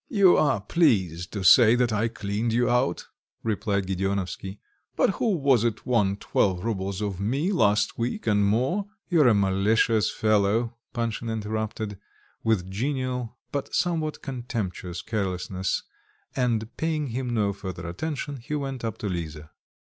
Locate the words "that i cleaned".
1.75-2.53